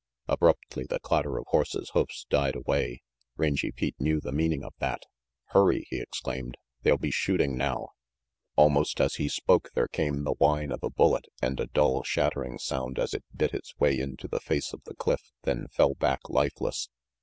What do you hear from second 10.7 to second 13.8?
of a bullet and a dull, shattering sound as it bit its